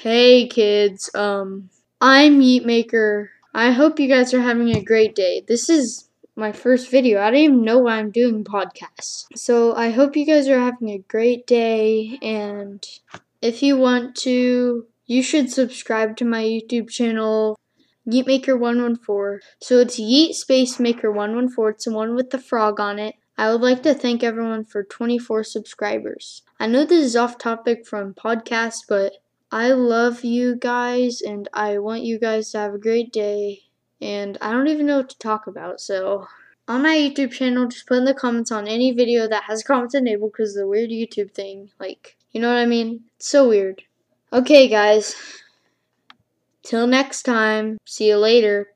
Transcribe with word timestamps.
Hey 0.00 0.46
kids, 0.46 1.10
um, 1.16 1.70
I'm 2.00 2.38
Yeetmaker. 2.38 3.30
I 3.52 3.72
hope 3.72 3.98
you 3.98 4.06
guys 4.06 4.32
are 4.32 4.40
having 4.40 4.70
a 4.70 4.80
great 4.80 5.16
day. 5.16 5.42
This 5.48 5.68
is 5.68 6.08
my 6.36 6.52
first 6.52 6.88
video. 6.88 7.20
I 7.20 7.32
don't 7.32 7.40
even 7.40 7.64
know 7.64 7.80
why 7.80 7.96
I'm 7.96 8.12
doing 8.12 8.44
podcasts. 8.44 9.24
So 9.34 9.74
I 9.74 9.90
hope 9.90 10.14
you 10.14 10.24
guys 10.24 10.46
are 10.46 10.60
having 10.60 10.90
a 10.90 10.98
great 11.08 11.48
day 11.48 12.16
and 12.22 12.86
if 13.42 13.60
you 13.60 13.76
want 13.76 14.14
to, 14.18 14.86
you 15.06 15.20
should 15.20 15.50
subscribe 15.50 16.16
to 16.18 16.24
my 16.24 16.44
YouTube 16.44 16.88
channel, 16.90 17.58
Yeetmaker114. 18.06 19.40
So 19.60 19.80
it's 19.80 19.98
Yeet 19.98 20.34
Space 20.34 20.78
Maker 20.78 21.10
114. 21.10 21.74
It's 21.74 21.86
the 21.86 21.92
one 21.92 22.14
with 22.14 22.30
the 22.30 22.38
frog 22.38 22.78
on 22.78 23.00
it. 23.00 23.16
I 23.36 23.50
would 23.50 23.62
like 23.62 23.82
to 23.82 23.94
thank 23.94 24.22
everyone 24.22 24.64
for 24.64 24.84
24 24.84 25.42
subscribers. 25.42 26.42
I 26.60 26.68
know 26.68 26.84
this 26.84 27.04
is 27.04 27.16
off 27.16 27.36
topic 27.36 27.84
from 27.84 28.14
podcasts, 28.14 28.84
but 28.88 29.14
I 29.50 29.70
love 29.70 30.24
you 30.24 30.56
guys 30.56 31.20
and 31.22 31.48
I 31.52 31.78
want 31.78 32.02
you 32.02 32.18
guys 32.18 32.50
to 32.50 32.58
have 32.58 32.74
a 32.74 32.78
great 32.78 33.12
day. 33.12 33.62
And 34.00 34.38
I 34.40 34.52
don't 34.52 34.68
even 34.68 34.86
know 34.86 34.98
what 34.98 35.10
to 35.10 35.18
talk 35.18 35.46
about, 35.46 35.80
so 35.80 36.26
on 36.68 36.82
my 36.82 36.94
YouTube 36.94 37.32
channel, 37.32 37.66
just 37.66 37.86
put 37.86 37.96
in 37.96 38.04
the 38.04 38.14
comments 38.14 38.52
on 38.52 38.68
any 38.68 38.92
video 38.92 39.26
that 39.26 39.44
has 39.44 39.62
comments 39.66 39.94
enabled 39.94 40.32
because 40.32 40.54
the 40.54 40.68
weird 40.68 40.90
YouTube 40.90 41.32
thing. 41.32 41.70
Like, 41.80 42.16
you 42.30 42.40
know 42.40 42.48
what 42.48 42.60
I 42.60 42.66
mean? 42.66 43.04
It's 43.16 43.28
so 43.28 43.48
weird. 43.48 43.82
Okay, 44.32 44.68
guys. 44.68 45.16
Till 46.62 46.86
next 46.86 47.22
time. 47.22 47.78
See 47.86 48.08
you 48.08 48.18
later. 48.18 48.68